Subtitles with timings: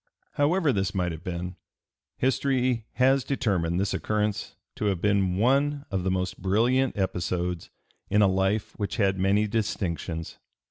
[0.31, 1.57] However this might have been,
[2.17, 7.69] history has determined this occurrence to have been one of the most brilliant episodes
[8.09, 10.39] in a life which had many distinctions.